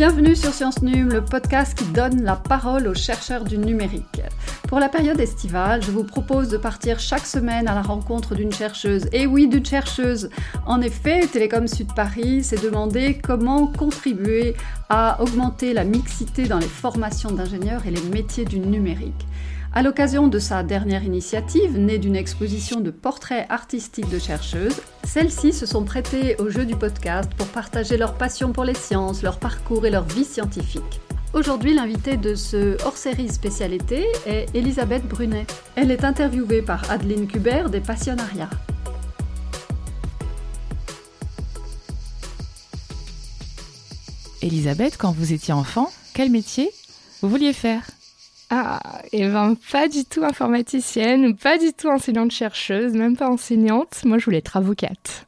[0.00, 4.22] Bienvenue sur Science Num, le podcast qui donne la parole aux chercheurs du numérique.
[4.66, 8.50] Pour la période estivale, je vous propose de partir chaque semaine à la rencontre d'une
[8.50, 9.08] chercheuse.
[9.12, 10.30] Et oui, d'une chercheuse.
[10.64, 14.56] En effet, Télécom Sud Paris s'est demandé comment contribuer
[14.88, 19.26] à augmenter la mixité dans les formations d'ingénieurs et les métiers du numérique.
[19.72, 25.52] À l'occasion de sa dernière initiative, née d'une exposition de portraits artistiques de chercheuses, celles-ci
[25.52, 29.38] se sont prêtées au jeu du podcast pour partager leur passion pour les sciences, leur
[29.38, 31.00] parcours et leur vie scientifique.
[31.34, 35.46] Aujourd'hui, l'invitée de ce hors-série spécialité est Elisabeth Brunet.
[35.76, 38.50] Elle est interviewée par Adeline Kubert des Passionnariats.
[44.42, 46.72] Elisabeth, quand vous étiez enfant, quel métier
[47.22, 47.84] vous vouliez faire?
[48.50, 48.80] Ah,
[49.12, 54.00] et ben pas du tout informaticienne, pas du tout enseignante chercheuse, même pas enseignante.
[54.04, 55.24] Moi, je voulais être avocate.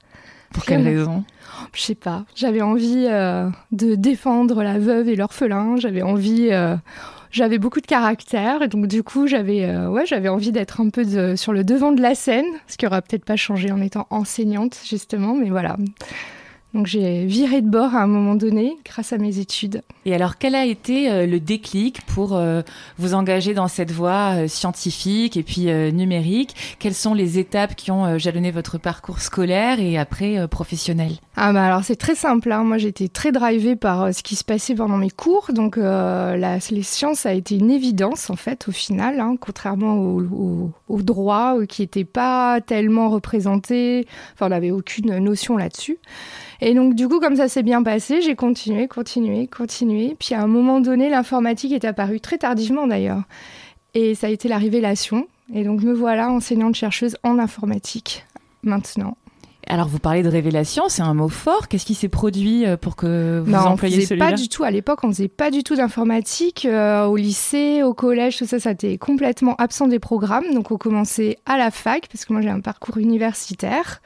[0.52, 1.24] Pour quelle raison?
[1.72, 2.24] Je sais pas.
[2.34, 5.76] J'avais envie euh, de défendre la veuve et l'orphelin.
[5.76, 6.48] J'avais envie.
[6.50, 6.76] Euh,
[7.30, 10.90] j'avais beaucoup de caractère et donc du coup j'avais euh, ouais j'avais envie d'être un
[10.90, 14.06] peu sur le devant de la scène, ce qui aura peut-être pas changé en étant
[14.10, 15.78] enseignante justement, mais voilà.
[16.74, 19.82] Donc j'ai viré de bord à un moment donné grâce à mes études.
[20.06, 22.62] Et alors quel a été euh, le déclic pour euh,
[22.98, 26.76] vous engager dans cette voie euh, scientifique et puis numérique?
[26.78, 31.12] Quelles sont les étapes qui ont jalonné votre parcours scolaire et après professionnel?
[31.36, 32.50] Ah bah alors c'est très simple.
[32.50, 32.64] Hein.
[32.64, 35.50] Moi j'étais très drivée par ce qui se passait pendant mes cours.
[35.52, 40.70] Donc la, les sciences a été une évidence en fait au final, hein, contrairement au,
[40.88, 44.06] au droit qui n'était pas tellement représenté.
[44.34, 45.98] Enfin on n'avait aucune notion là-dessus.
[46.64, 50.14] Et donc, du coup, comme ça s'est bien passé, j'ai continué, continué, continué.
[50.16, 53.24] Puis à un moment donné, l'informatique est apparue très tardivement d'ailleurs.
[53.94, 55.26] Et ça a été la révélation.
[55.52, 58.24] Et donc, me voilà enseignante-chercheuse en informatique
[58.62, 59.16] maintenant.
[59.68, 61.68] Alors vous parlez de révélation, c'est un mot fort.
[61.68, 64.64] Qu'est-ce qui s'est produit euh, pour que vous non, employiez celui-là Pas du tout.
[64.64, 66.66] À l'époque, on faisait pas du tout d'informatique.
[66.66, 70.52] Euh, au lycée, au collège, tout ça, ça était complètement absent des programmes.
[70.52, 74.00] Donc on commençait à la fac, parce que moi j'ai un parcours universitaire.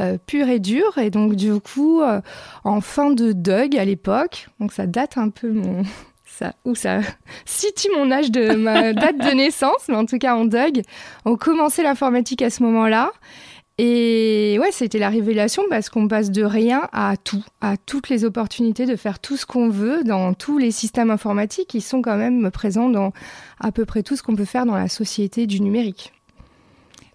[0.00, 0.98] Euh, pur et dur.
[0.98, 2.20] Et donc, du coup, euh,
[2.64, 5.82] en fin de Doug à l'époque, donc ça date un peu mon.
[6.24, 7.00] Ça, ou ça
[7.44, 10.80] situe mon âge de ma date de naissance, mais en tout cas en Doug,
[11.26, 13.12] on commençait l'informatique à ce moment-là.
[13.78, 18.24] Et ouais, c'était la révélation parce qu'on passe de rien à tout, à toutes les
[18.24, 22.16] opportunités de faire tout ce qu'on veut dans tous les systèmes informatiques qui sont quand
[22.16, 23.12] même présents dans
[23.60, 26.12] à peu près tout ce qu'on peut faire dans la société du numérique.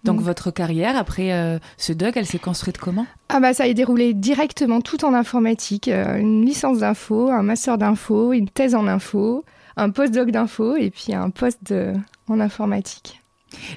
[0.04, 3.06] Donc votre carrière après euh, ce DUG, elle s'est construite comment?
[3.28, 7.78] Ah bah ça a déroulé directement tout en informatique, euh, une licence d'info, un master
[7.78, 9.44] d'info, une thèse en info,
[9.76, 11.74] un post-doc d'info et puis un post
[12.28, 13.22] en informatique.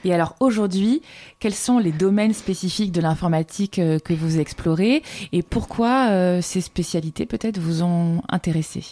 [0.04, 1.02] Et alors aujourd'hui,
[1.40, 6.62] quels sont les domaines spécifiques de l'informatique euh, que vous explorez et pourquoi euh, ces
[6.62, 8.84] spécialités peut-être vous ont intéressé?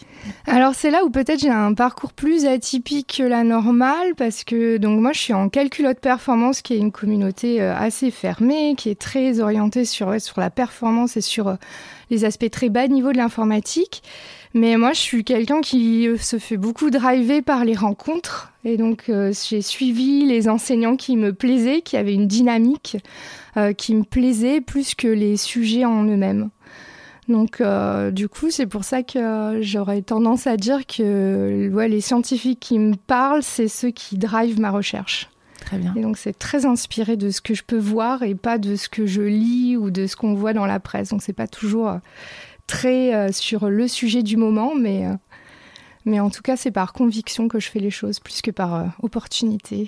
[0.46, 4.78] Alors c'est là où peut-être j'ai un parcours plus atypique que la normale parce que
[4.78, 8.76] donc moi je suis en calcul haute performance qui est une communauté euh, assez fermée,
[8.78, 11.58] qui est très orientée sur, sur la performance et sur
[12.10, 14.04] les aspects très bas niveau de l'informatique.
[14.54, 18.52] Mais moi, je suis quelqu'un qui euh, se fait beaucoup driver par les rencontres.
[18.66, 22.98] Et donc, euh, j'ai suivi les enseignants qui me plaisaient, qui avaient une dynamique
[23.58, 26.50] euh, qui me plaisait plus que les sujets en eux-mêmes.
[27.28, 27.62] Donc,
[28.12, 32.96] du coup, c'est pour ça que j'aurais tendance à dire que les scientifiques qui me
[32.96, 35.30] parlent, c'est ceux qui drivent ma recherche.
[35.66, 35.94] Très bien.
[35.96, 38.90] Et donc, c'est très inspiré de ce que je peux voir et pas de ce
[38.90, 41.10] que je lis ou de ce qu'on voit dans la presse.
[41.10, 42.00] Donc, c'est pas toujours
[42.70, 45.14] très euh, sur le sujet du moment, mais, euh,
[46.06, 48.76] mais en tout cas, c'est par conviction que je fais les choses plus que par
[48.76, 49.88] euh, opportunité.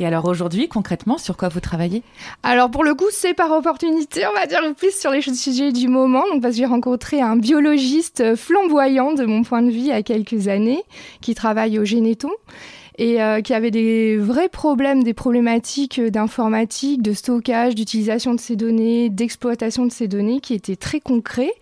[0.00, 2.02] Et alors aujourd'hui, concrètement, sur quoi vous travaillez?
[2.42, 5.88] Alors pour le coup, c'est par opportunité, on va dire plus sur les sujets du
[5.88, 6.24] moment.
[6.32, 9.92] Donc parce que j'ai rencontré un biologiste flamboyant de mon point de vue il y
[9.92, 10.82] a quelques années,
[11.20, 12.30] qui travaille au Généton
[13.00, 18.56] et euh, qui avait des vrais problèmes, des problématiques d'informatique, de stockage, d'utilisation de ces
[18.56, 21.54] données, d'exploitation de ces données qui étaient très concrets.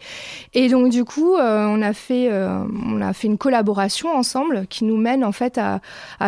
[0.54, 4.66] Et donc du coup, euh, on a fait euh, on a fait une collaboration ensemble
[4.68, 5.80] qui nous mène en fait à,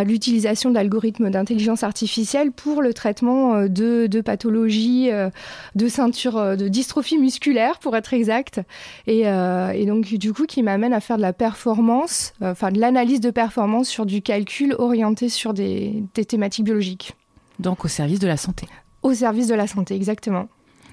[0.04, 5.10] l'utilisation d'algorithmes d'intelligence artificielle pour le traitement de, de pathologies,
[5.74, 8.60] de ceinture, de dystrophie musculaire pour être exact.
[9.08, 13.20] Et, et donc du coup, qui m'amène à faire de la performance, enfin de l'analyse
[13.20, 17.14] de performance sur du calcul orienté sur des, thématiques biologiques.
[17.58, 18.66] Donc au service de la santé.
[19.02, 20.48] Au service de la santé, exactement.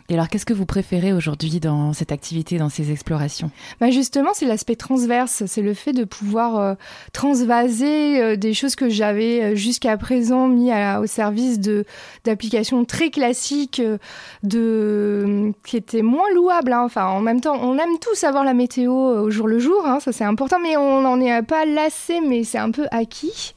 [0.10, 3.52] Et alors, qu'est-ce que vous préférez aujourd'hui dans cette activité, dans ces explorations?
[3.82, 5.44] Bah Justement, c'est l'aspect transverse.
[5.48, 6.74] C'est le fait de pouvoir euh,
[7.12, 11.84] transvaser euh, des choses que j'avais euh, jusqu'à présent mis au service de
[12.24, 13.82] d'applications très classiques,
[14.44, 16.72] de qui étaient moins louables.
[16.72, 16.84] Hein.
[16.86, 19.86] Enfin, en même temps, on aime tous savoir la météo au jour le jour.
[19.86, 23.54] Hein, ça, c'est important, mais on n'en est pas lassé, mais c'est un peu acquis.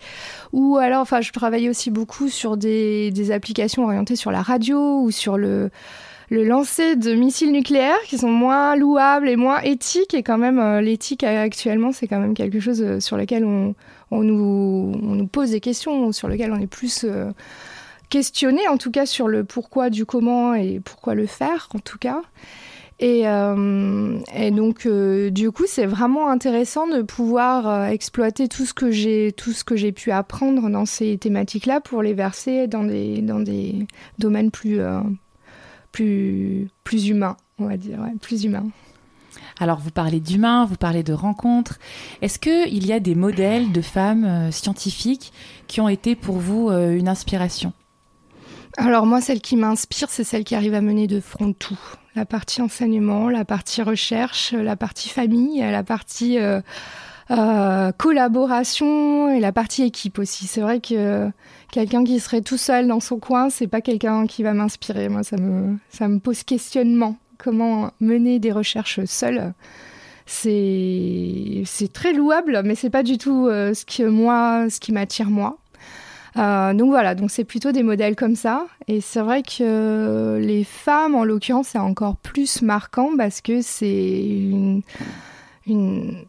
[0.52, 5.00] Ou alors, enfin, je travaillais aussi beaucoup sur des, des applications orientées sur la radio
[5.00, 5.70] ou sur le
[6.30, 10.14] le lancer de missiles nucléaires qui sont moins louables et moins éthiques.
[10.14, 13.44] Et quand même, euh, l'éthique euh, actuellement, c'est quand même quelque chose euh, sur lequel
[13.44, 13.74] on,
[14.12, 17.04] nous, pose des questions, sur lequel on est plus
[18.08, 21.98] questionné, en tout cas sur le pourquoi du comment et pourquoi le faire, en tout
[21.98, 22.22] cas.
[22.98, 29.32] Et, et donc, du coup, c'est vraiment intéressant de pouvoir exploiter tout ce que j'ai,
[29.32, 33.40] tout ce que j'ai pu apprendre dans ces thématiques-là pour les verser dans des, dans
[33.40, 33.86] des
[34.18, 34.80] domaines plus
[35.92, 38.66] plus, plus humain, on va dire, plus humain.
[39.58, 41.78] Alors, vous parlez d'humain, vous parlez de rencontres.
[42.22, 45.32] Est-ce qu'il y a des modèles de femmes euh, scientifiques
[45.66, 47.72] qui ont été pour vous euh, une inspiration?
[48.76, 51.78] Alors, moi, celle qui m'inspire, c'est celle qui arrive à mener de front tout.
[52.14, 56.60] La partie enseignement, la partie recherche, la partie famille, la partie euh,
[57.98, 60.46] collaboration et la partie équipe aussi.
[60.46, 61.30] C'est vrai que
[61.70, 65.08] quelqu'un qui serait tout seul dans son coin, c'est pas quelqu'un qui va m'inspirer.
[65.08, 67.16] Moi, ça me, ça me pose questionnement.
[67.38, 69.54] Comment mener des recherches seul
[70.30, 74.92] c'est c'est très louable, mais c'est pas du tout euh, ce que moi, ce qui
[74.92, 75.58] m'attire moi.
[76.36, 78.66] Euh, donc voilà, donc c'est plutôt des modèles comme ça.
[78.86, 84.20] Et c'est vrai que les femmes, en l'occurrence, c'est encore plus marquant parce que c'est
[84.20, 84.82] une,
[85.66, 86.24] une,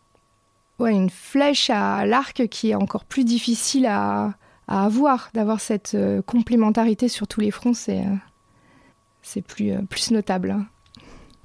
[0.89, 4.33] une flèche à l'arc qui est encore plus difficile à,
[4.67, 10.55] avoir, d'avoir cette euh, complémentarité sur tous les fronts, c'est euh, plus, euh, plus notable.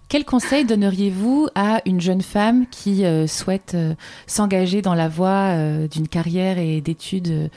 [0.09, 3.77] Quel conseil donneriez-vous à une jeune femme qui souhaite
[4.29, 5.57] s'engager dans la voie
[5.89, 7.51] d'une carrière et d'études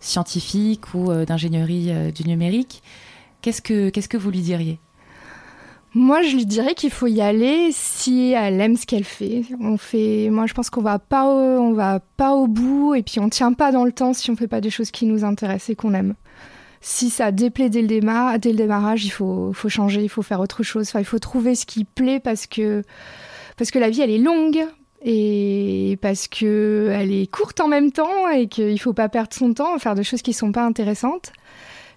[0.00, 2.82] scientifiques ou d'ingénierie du numérique?
[3.40, 4.80] Qu'est-ce que Qu'est-ce que vous lui diriez?
[5.94, 9.42] Moi, je lui dirais qu'il faut y aller si elle aime ce qu'elle fait.
[9.60, 13.20] On fait, moi, je pense qu'on va pas, on va pas au bout et puis
[13.20, 15.70] on tient pas dans le temps si on fait pas des choses qui nous intéressent
[15.70, 16.14] et qu'on aime.
[16.80, 20.22] Si ça déplaît dès le, démarrage, dès le démarrage, il faut, faut changer, il faut
[20.22, 20.88] faire autre chose.
[20.88, 22.82] Enfin, il faut trouver ce qui plaît parce que,
[23.58, 24.64] parce que la vie, elle est longue
[25.04, 29.52] et parce que elle est courte en même temps et qu'il faut pas perdre son
[29.52, 31.32] temps à faire des choses qui sont pas intéressantes.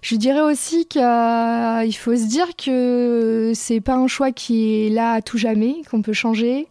[0.08, 5.14] Je dirais aussi qu'il faut se dire que c'est pas un choix qui est là
[5.14, 6.68] à tout jamais, qu'on peut changer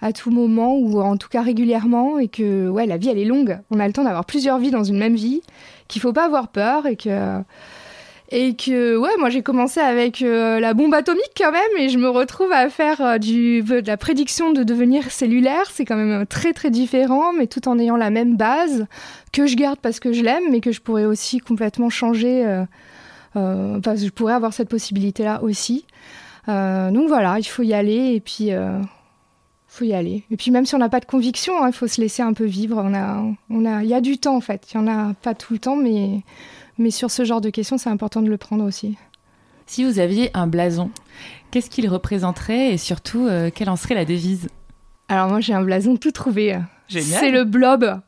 [0.00, 3.26] à tout moment ou en tout cas régulièrement et que ouais, la vie elle est
[3.26, 3.58] longue.
[3.70, 5.42] On a le temps d'avoir plusieurs vies dans une même vie,
[5.88, 7.42] qu'il faut pas avoir peur et que
[8.30, 11.98] et que, ouais, moi j'ai commencé avec euh, la bombe atomique quand même, et je
[11.98, 15.70] me retrouve à faire euh, du, de la prédiction de devenir cellulaire.
[15.70, 18.86] C'est quand même très très différent, mais tout en ayant la même base,
[19.32, 22.44] que je garde parce que je l'aime, mais que je pourrais aussi complètement changer.
[22.44, 25.86] Euh, enfin, je pourrais avoir cette possibilité-là aussi.
[26.46, 28.50] donc voilà, il faut y aller, et puis.
[29.68, 30.24] faut y aller.
[30.30, 32.34] Et puis même si on n'a pas de conviction, hein, il faut se laisser un
[32.34, 32.82] peu vivre.
[32.84, 34.66] On a, on a, il y a du temps en fait.
[34.72, 36.22] Il y en a pas tout le temps, mais
[36.78, 38.96] mais sur ce genre de questions, c'est important de le prendre aussi.
[39.66, 40.90] Si vous aviez un blason,
[41.50, 44.48] qu'est-ce qu'il représenterait et surtout, euh, quelle en serait la devise?
[45.08, 46.58] Alors moi, j'ai un blason tout trouvé.
[46.88, 48.00] C'est le blob.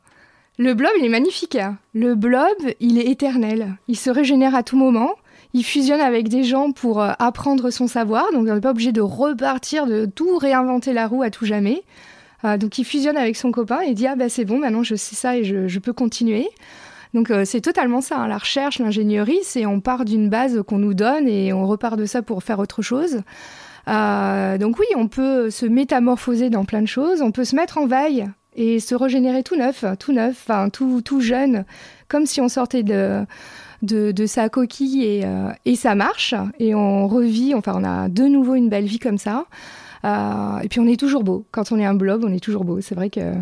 [0.57, 1.57] Le blob, il est magnifique.
[1.93, 3.75] Le blob, il est éternel.
[3.87, 5.11] Il se régénère à tout moment.
[5.53, 8.31] Il fusionne avec des gens pour euh, apprendre son savoir.
[8.31, 11.83] Donc, on n'est pas obligé de repartir, de tout réinventer la roue à tout jamais.
[12.45, 14.95] Euh, donc, il fusionne avec son copain et dit Ah, bah, c'est bon, maintenant je
[14.95, 16.47] sais ça et je peux continuer.
[17.13, 18.27] Donc euh, c'est totalement ça, hein.
[18.27, 22.05] la recherche, l'ingénierie, c'est on part d'une base qu'on nous donne et on repart de
[22.05, 23.21] ça pour faire autre chose.
[23.87, 27.77] Euh, donc oui, on peut se métamorphoser dans plein de choses, on peut se mettre
[27.77, 31.65] en veille et se régénérer tout neuf, tout neuf, enfin tout, tout jeune,
[32.07, 33.25] comme si on sortait de,
[33.81, 38.23] de, sa coquille et, euh, et, ça marche et on revit, enfin on a de
[38.23, 39.45] nouveau une belle vie comme ça.
[40.05, 41.45] et puis on est toujours beau.
[41.51, 42.79] Quand on est un blob, on est toujours beau.
[42.79, 43.33] C'est vrai que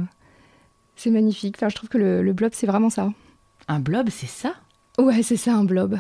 [0.96, 1.56] c'est magnifique.
[1.58, 3.10] Enfin, je trouve que le, le blob, c'est vraiment ça.
[3.70, 4.56] Un blob, c'est ça?
[4.98, 6.00] Ouais, c'est ça, un blob.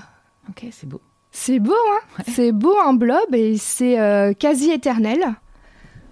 [0.49, 1.01] Ok, c'est beau.
[1.31, 2.23] C'est beau, hein?
[2.27, 5.35] C'est beau un blob et c'est euh, quasi éternel.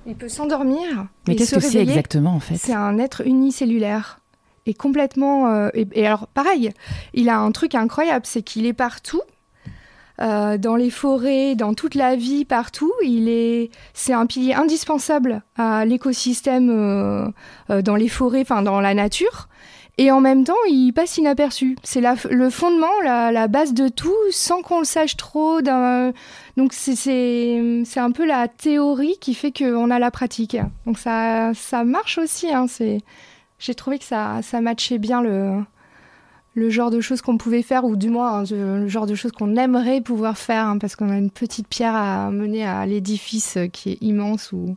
[0.06, 1.08] Il peut s'endormir.
[1.28, 2.58] Mais qu'est-ce que c'est exactement en fait?
[2.58, 4.20] C'est un être unicellulaire
[4.68, 5.48] et complètement.
[5.48, 6.72] Euh, et, alors, pareil,
[7.16, 9.22] il a un truc incroyable, c'est qu'il est partout.
[10.22, 15.42] Euh, dans les forêts, dans toute la vie, partout, il est, c'est un pilier indispensable
[15.56, 17.34] à l'écosystème
[17.68, 19.50] dans les forêts, enfin dans la nature.
[20.00, 21.75] Et en même temps, il passe inaperçu.
[21.84, 25.62] C'est le fondement, la, base de tout, sans qu'on le sache trop.
[25.62, 27.60] Donc c'est
[27.96, 30.58] un peu la théorie qui fait qu'on a la pratique.
[30.86, 32.54] Donc ça, ça marche aussi.
[32.54, 32.68] Hein.
[33.60, 35.63] J'ai trouvé que ça, ça matchait bien le,
[36.70, 39.56] genre de choses qu'on pouvait faire, ou du moins hein, le genre de choses qu'on
[39.56, 43.94] aimerait pouvoir faire, hein, parce qu'on a une petite pierre à mener à l'édifice qui
[43.94, 44.75] est immense, où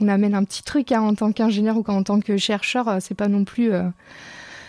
[0.00, 3.14] on amène un petit truc en tant qu'ingénieur ou en tant que chercheur, euh, c'est
[3.14, 3.72] pas non plus.
[3.72, 3.84] Euh,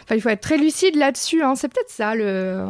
[0.05, 1.41] enfin, il faut être très lucide là-dessus.
[1.55, 2.65] C'est peut-être ça le.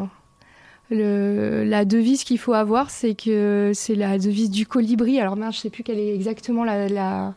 [0.92, 5.20] Le, la devise qu'il faut avoir, c'est que c'est la devise du colibri.
[5.20, 7.34] Alors, je sais plus quelle est exactement la, la,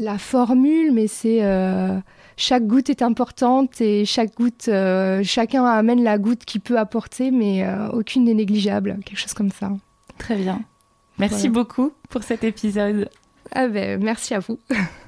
[0.00, 1.98] la formule, mais c'est euh,
[2.36, 7.30] chaque goutte est importante et chaque goutte, euh, chacun amène la goutte qu'il peut apporter,
[7.30, 9.70] mais euh, aucune n'est négligeable, quelque chose comme ça.
[10.18, 10.60] Très bien.
[11.18, 13.10] Merci beaucoup pour cet épisode.
[13.52, 14.58] Ah ben, merci à vous.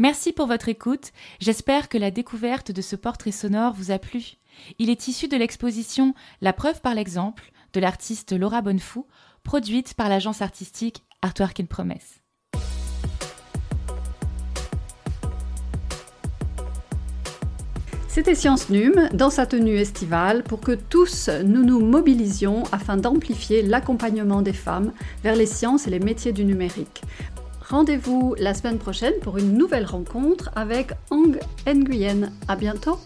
[0.00, 1.12] Merci pour votre écoute.
[1.40, 4.38] J'espère que la découverte de ce portrait sonore vous a plu.
[4.78, 9.06] Il est issu de l'exposition La preuve par l'exemple de l'artiste Laura Bonnefou,
[9.42, 12.20] produite par l'agence artistique Artwork in Promesse.
[18.12, 23.62] C'était Science Num dans sa tenue estivale pour que tous nous nous mobilisions afin d'amplifier
[23.62, 24.92] l'accompagnement des femmes
[25.22, 27.02] vers les sciences et les métiers du numérique.
[27.70, 32.32] Rendez-vous la semaine prochaine pour une nouvelle rencontre avec Ang Nguyen.
[32.48, 32.98] À bientôt!